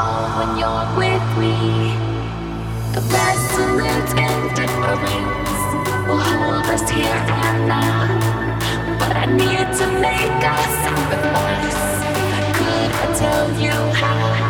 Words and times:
All 0.00 0.28
when 0.38 0.56
you're 0.56 0.86
with 0.96 1.28
me, 1.42 1.90
the 2.94 3.00
resolute 3.10 4.10
indifference 4.14 5.58
will 6.06 6.22
hold 6.22 6.66
us 6.66 6.88
here 6.88 7.04
and 7.04 7.66
now. 7.66 8.06
But 9.00 9.16
I 9.16 9.26
need 9.26 9.66
to 9.80 9.86
make 9.98 10.44
a 10.44 10.58
sacrifice. 10.84 11.82
Could 12.58 12.92
I 12.94 13.18
tell 13.18 13.60
you 13.60 13.72
how? 13.92 14.47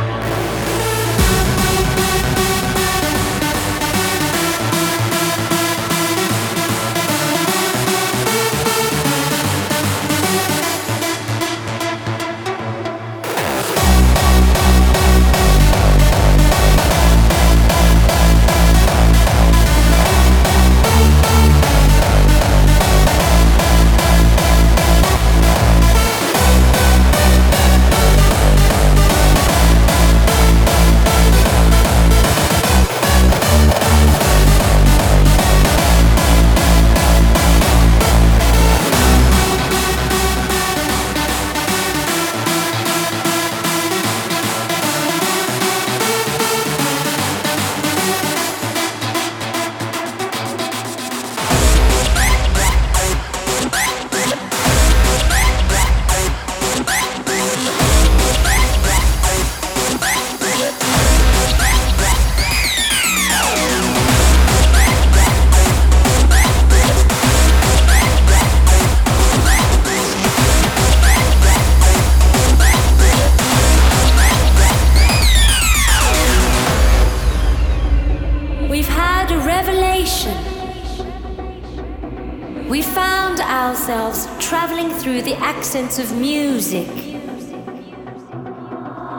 Accents 85.68 85.98
of 85.98 86.16
music. 86.16 86.88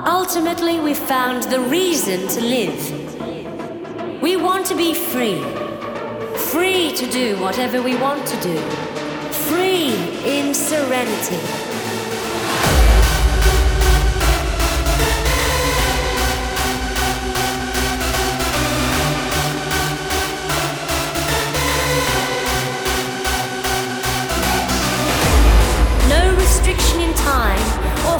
Ultimately, 0.06 0.80
we 0.80 0.94
found 0.94 1.44
the 1.44 1.60
reason 1.60 2.28
to 2.30 2.42
live. 2.42 4.22
We 4.22 4.38
want 4.38 4.66
to 4.68 4.76
be 4.76 4.94
free. 4.94 5.44
Free 6.52 6.94
to 6.94 7.06
do 7.12 7.38
whatever 7.40 7.82
we 7.82 7.96
want 7.98 8.26
to 8.28 8.40
do. 8.42 8.58
Free 9.50 9.94
in 10.26 10.54
serenity. 10.54 11.59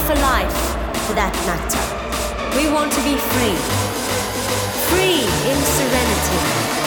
For 0.10 0.16
life, 0.16 0.58
for 1.06 1.14
that 1.14 1.32
matter. 1.46 2.58
We 2.58 2.66
want 2.74 2.92
to 2.94 3.02
be 3.06 3.16
free. 3.30 3.54
Free 4.90 5.22
in 5.52 5.58
serenity. 5.78 6.79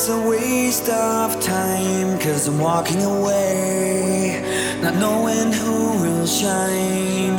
It's 0.00 0.08
a 0.08 0.28
waste 0.28 0.88
of 0.88 1.40
time, 1.40 2.20
cause 2.20 2.46
I'm 2.46 2.60
walking 2.60 3.02
away, 3.02 4.78
not 4.80 4.94
knowing 4.94 5.52
who 5.52 6.00
will 6.00 6.24
shine. 6.24 7.34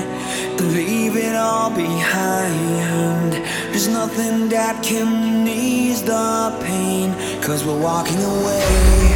And 0.60 0.74
leave 0.74 1.16
it 1.16 1.38
all 1.38 1.70
behind. 1.70 3.32
There's 3.72 3.88
nothing 3.88 4.50
that 4.50 4.84
can 4.84 5.48
ease 5.48 6.04
the 6.04 6.54
pain, 6.62 7.14
cause 7.42 7.64
we're 7.64 7.80
walking 7.80 8.22
away. 8.22 9.09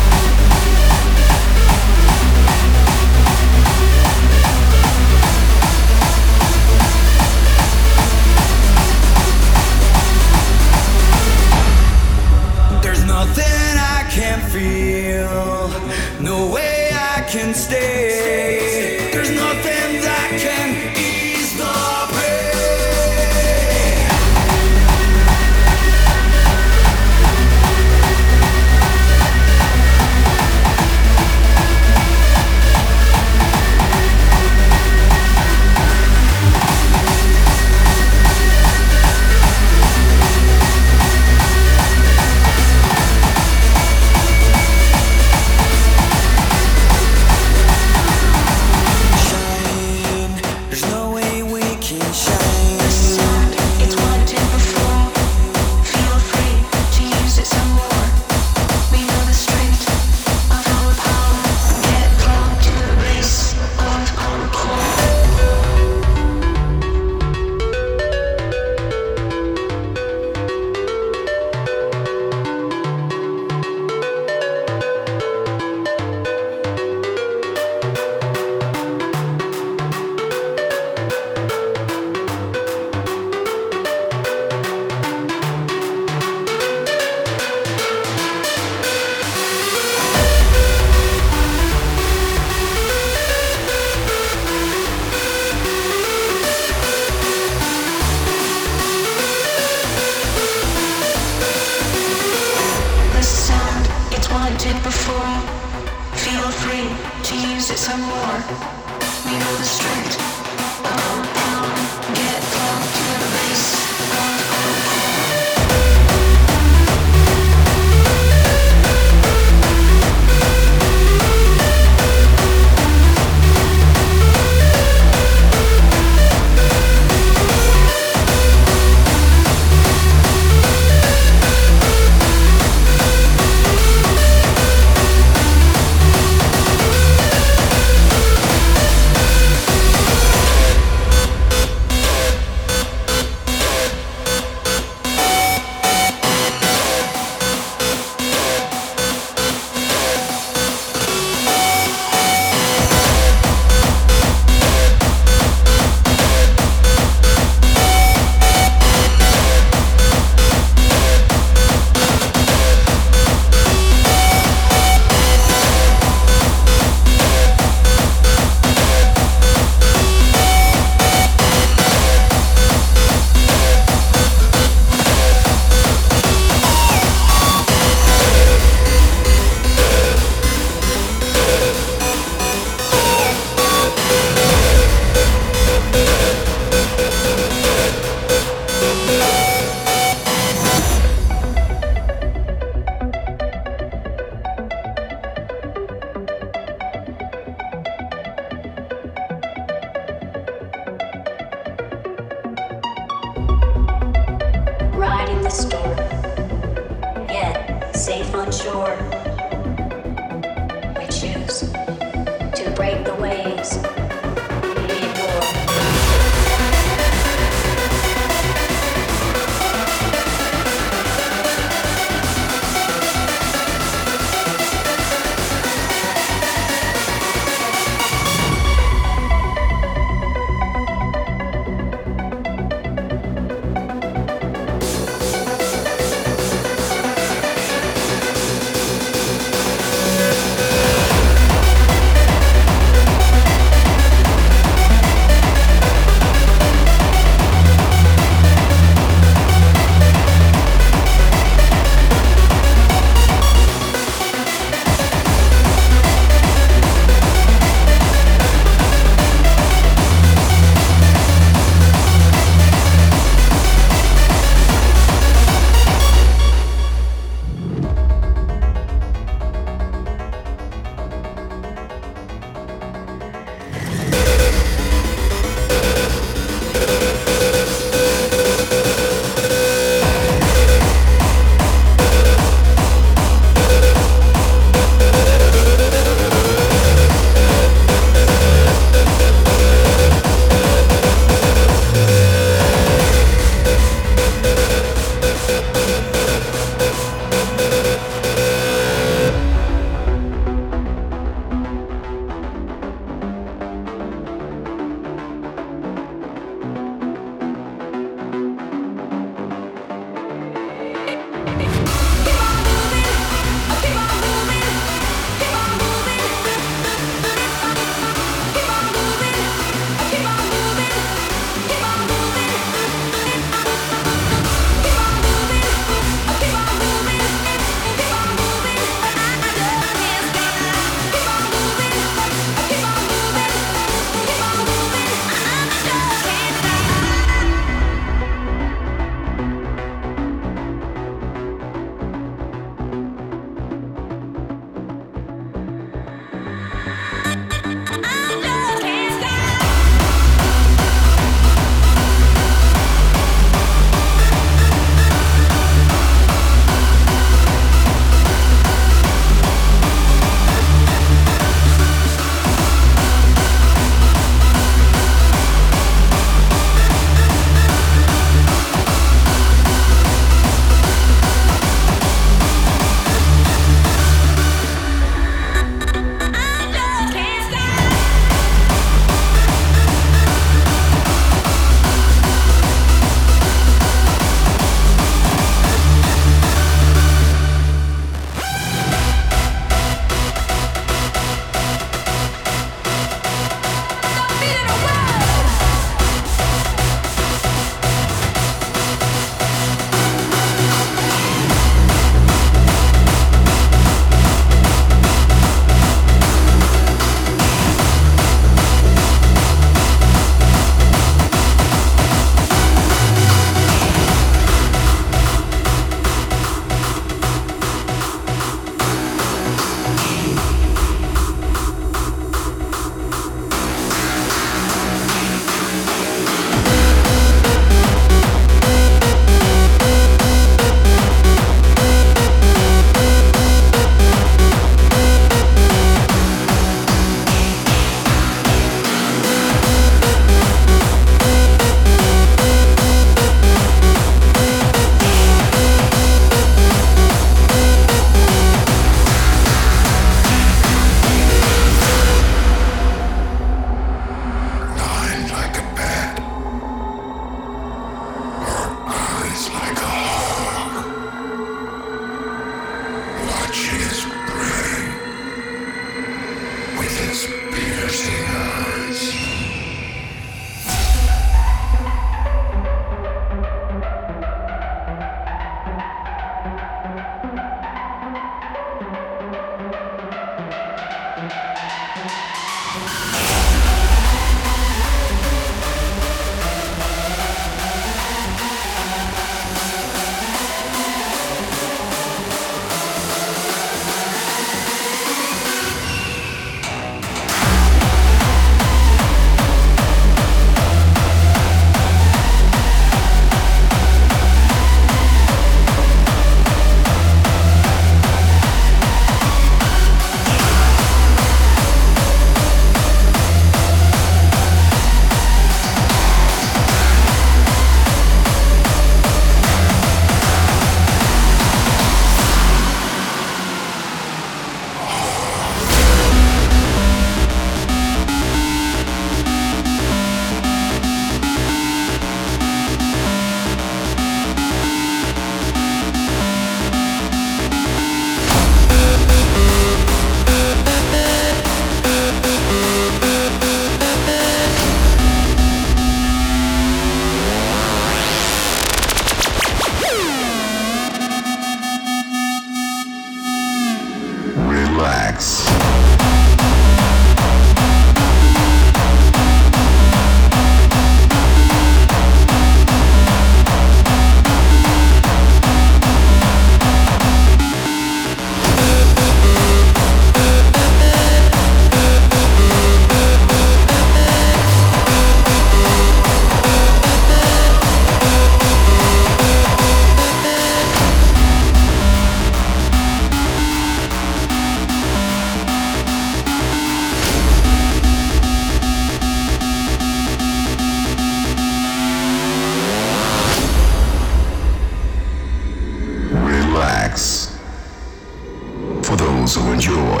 For 598.88 598.96
those 598.96 599.34
who 599.34 599.52
enjoy 599.52 600.00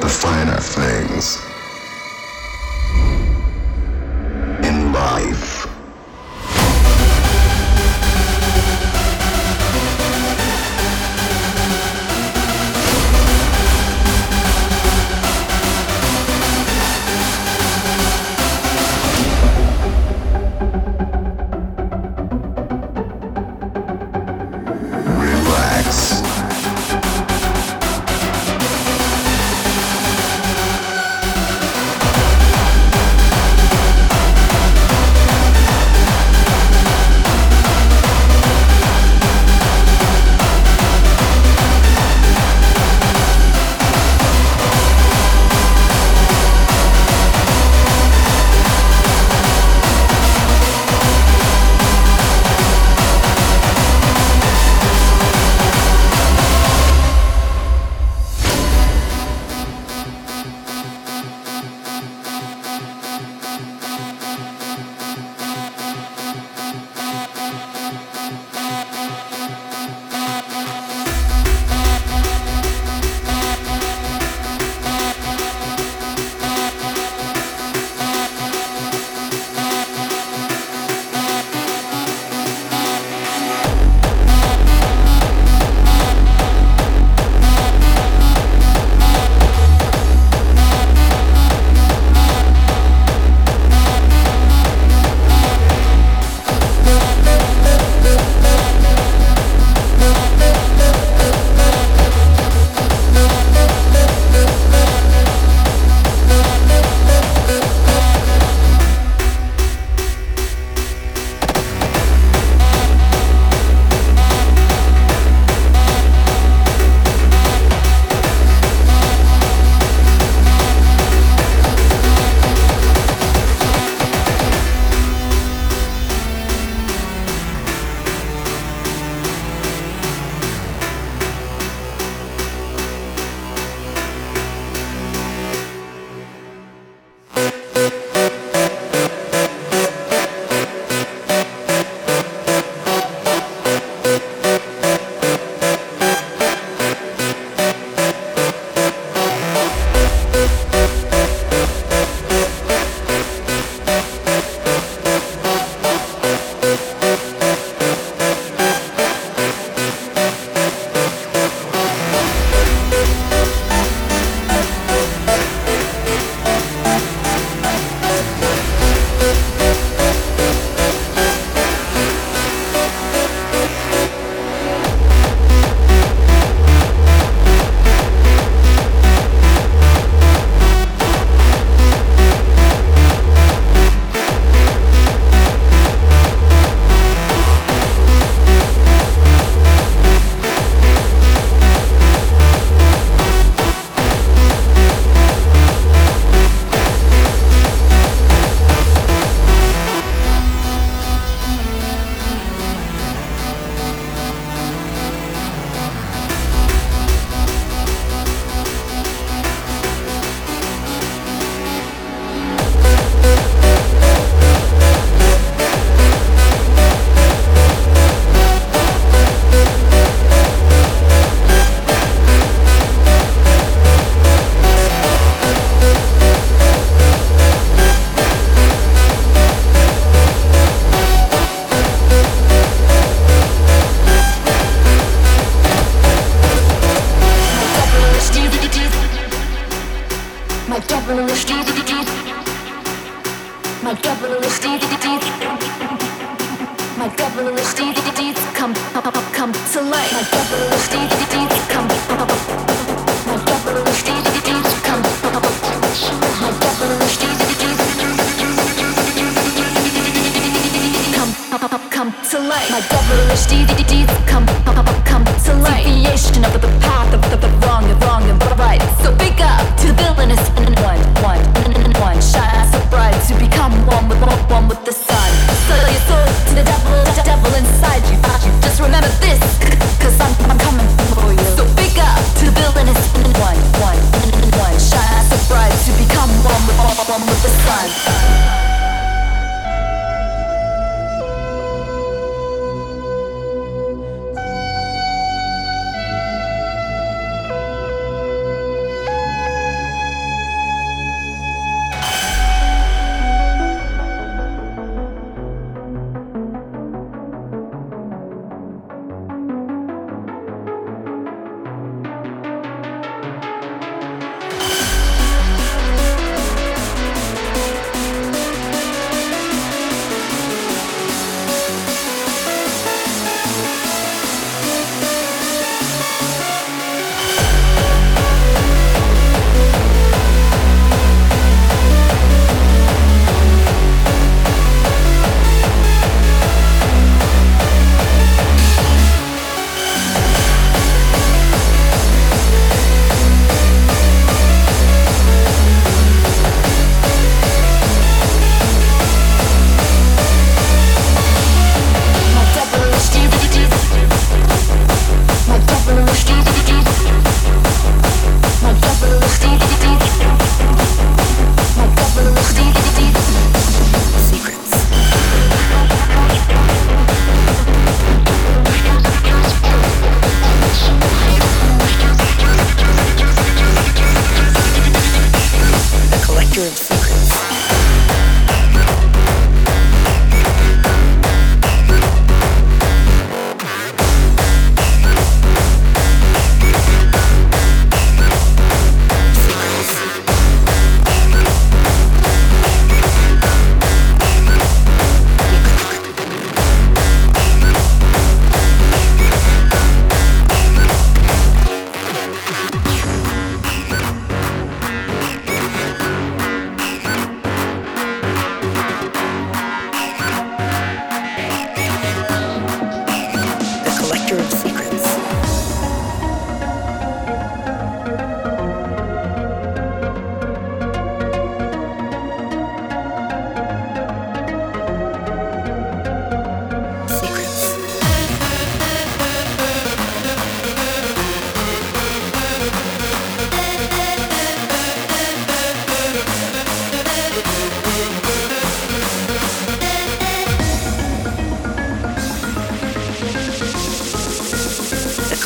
the 0.00 0.08
finer 0.08 0.56
things. 0.56 1.49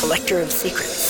collector 0.05 0.39
of 0.39 0.51
secrets. 0.51 1.04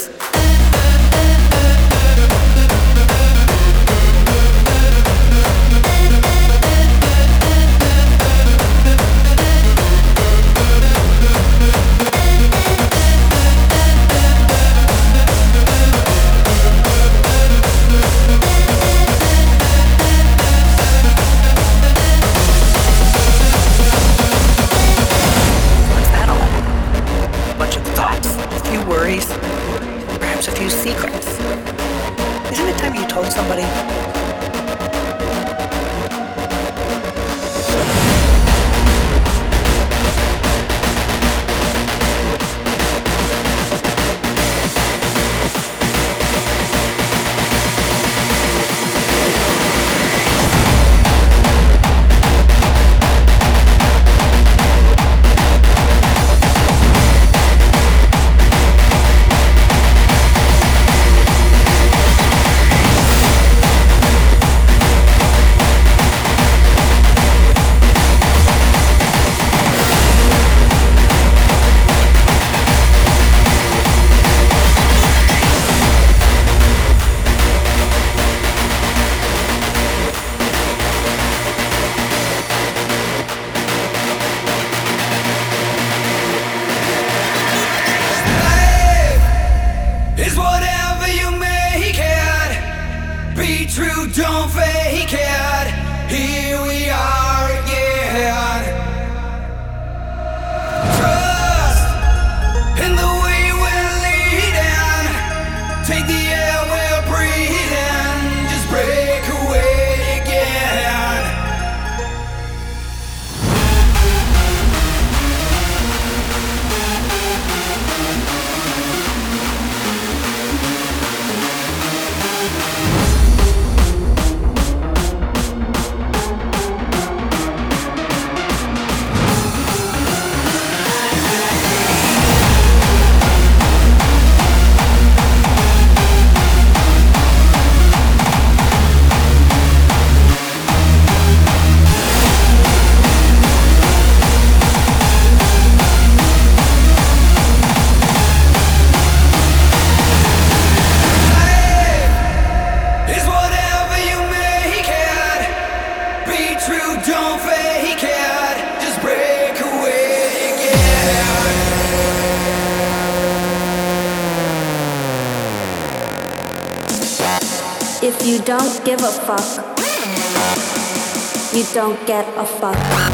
You 171.55 171.63
don't 171.73 172.05
get 172.05 172.27
a 172.37 172.45
fuck. 172.45 173.04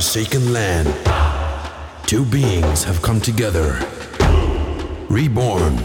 Godforsaken 0.00 0.50
land, 0.54 0.88
two 2.06 2.24
beings 2.24 2.82
have 2.84 3.02
come 3.02 3.20
together, 3.20 3.78
reborn 5.10 5.76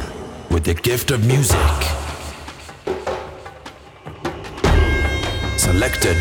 with 0.49 0.63
the 0.63 0.73
gift 0.73 1.12
of 1.12 1.28
music. 1.28 1.58
Selected 5.58 6.15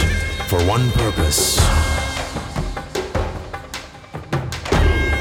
for 0.48 0.58
one 0.66 0.90
purpose. 0.90 1.54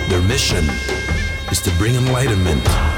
Their 0.10 0.24
mission 0.24 0.66
is 1.52 1.62
to 1.62 1.70
bring 1.78 1.94
enlightenment 1.94 2.93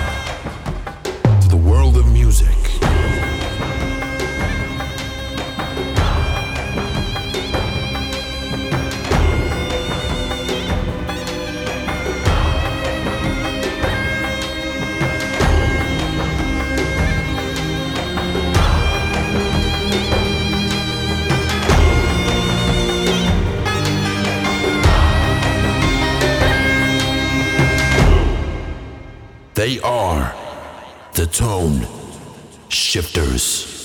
shifters. 32.69 33.84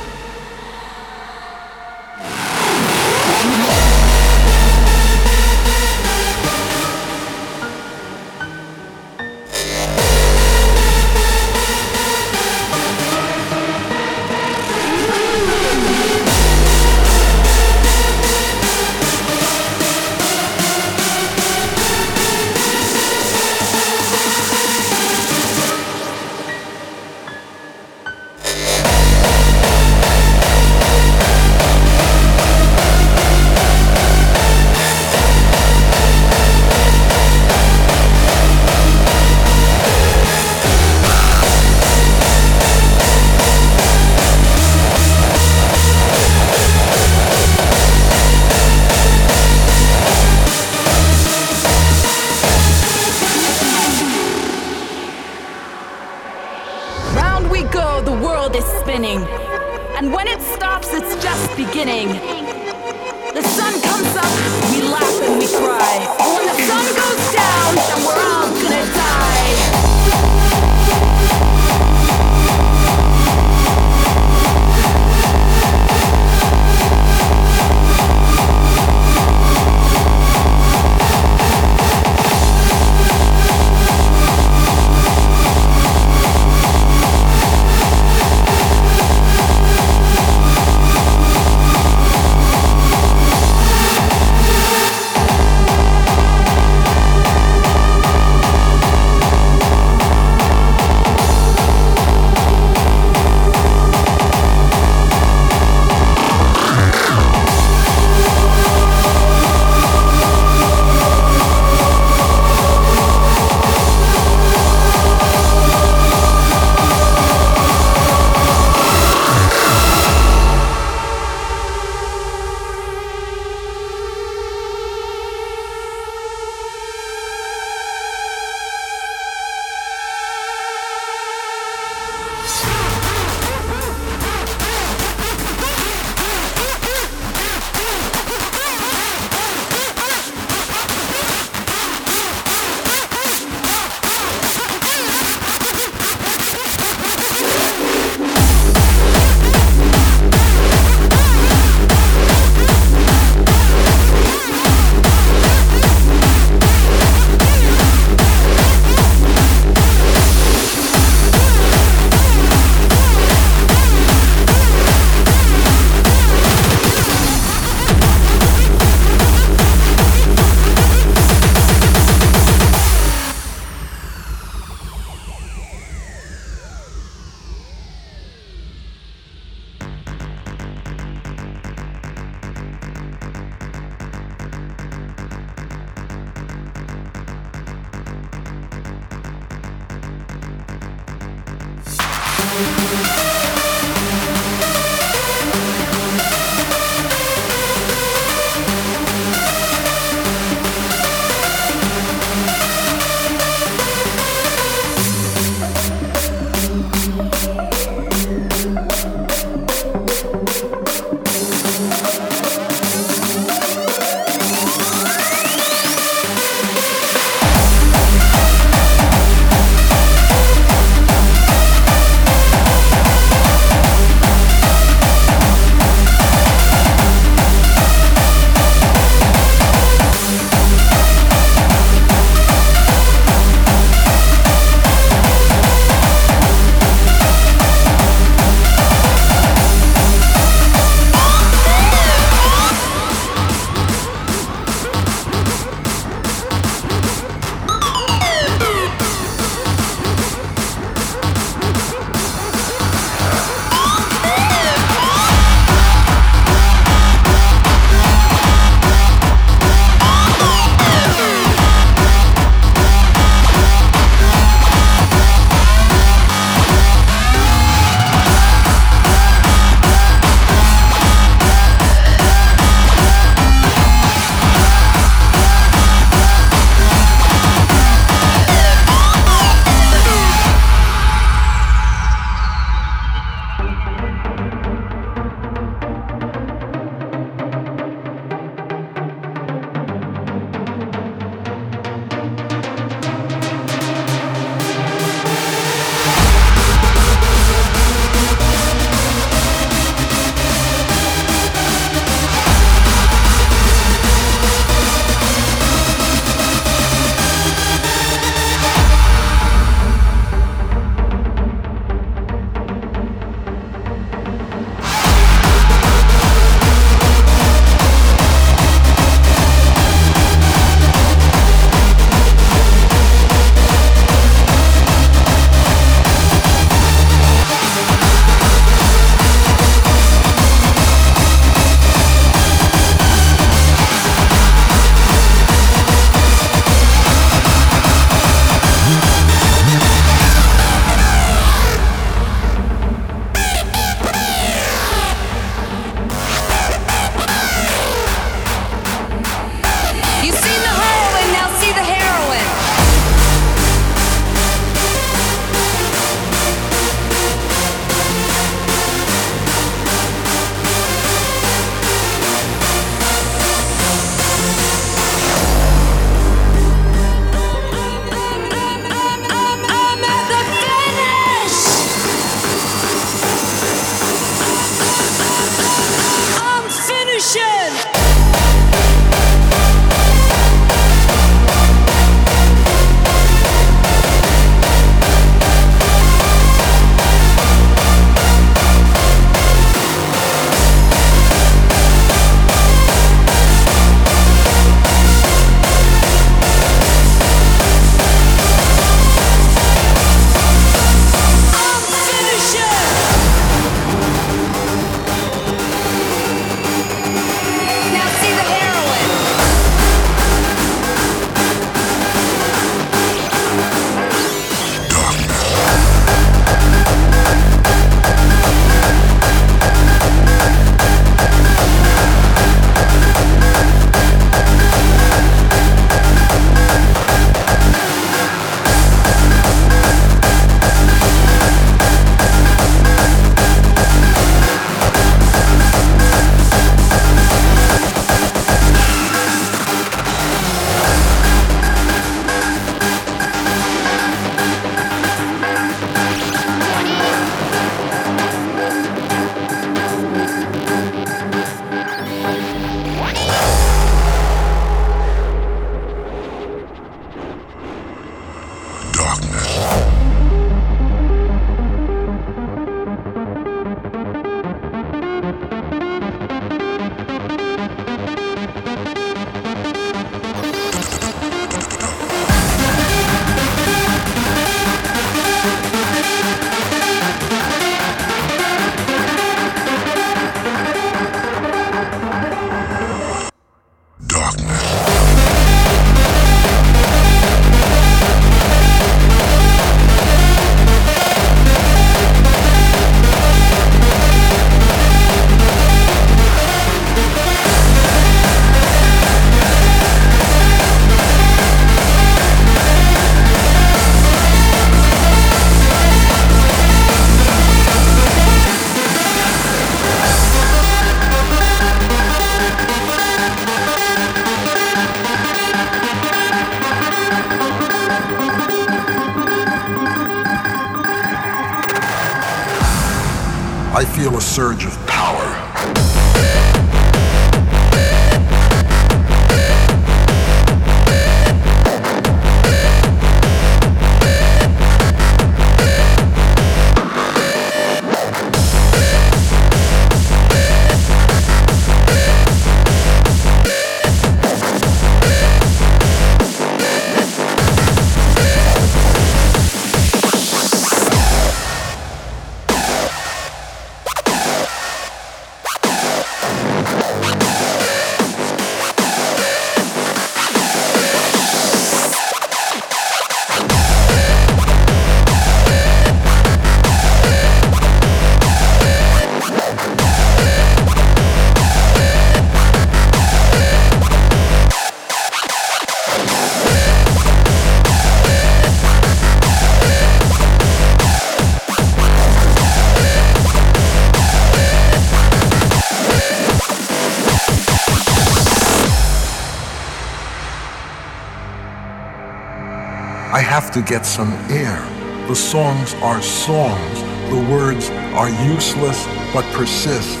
I 593.14 593.20
have 593.20 593.52
to 593.52 593.62
get 593.62 593.86
some 593.86 594.12
air. 594.28 594.58
The 595.06 595.14
songs 595.14 595.72
are 595.74 596.02
songs. 596.02 596.80
The 597.10 597.24
words 597.30 597.70
are 597.94 598.10
useless 598.24 598.88
but 599.12 599.24
persist. 599.32 600.00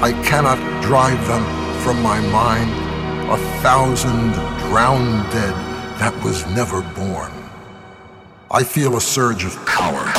I 0.00 0.12
cannot 0.22 0.60
drive 0.80 1.18
them 1.26 1.42
from 1.82 2.00
my 2.00 2.20
mind. 2.30 2.70
A 3.32 3.38
thousand 3.62 4.34
drowned 4.60 5.28
dead 5.32 5.54
that 5.98 6.14
was 6.22 6.46
never 6.54 6.82
born. 6.94 7.32
I 8.48 8.62
feel 8.62 8.96
a 8.96 9.00
surge 9.00 9.44
of 9.44 9.56
power. 9.66 10.12